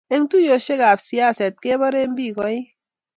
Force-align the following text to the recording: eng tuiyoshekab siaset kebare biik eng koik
eng 0.15 0.25
tuiyoshekab 0.29 0.99
siaset 1.07 1.55
kebare 1.63 2.01
biik 2.15 2.31
eng 2.35 2.35
koik 2.37 2.65